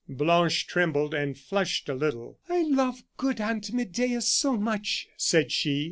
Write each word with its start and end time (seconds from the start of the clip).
Blanche 0.09 0.65
trembled, 0.65 1.13
and 1.13 1.37
flushed 1.37 1.87
a 1.87 1.93
little. 1.93 2.39
"I 2.49 2.63
love 2.63 3.03
good 3.17 3.39
Aunt 3.39 3.71
Medea 3.71 4.21
so 4.21 4.57
much!" 4.57 5.07
said 5.15 5.51
she. 5.51 5.79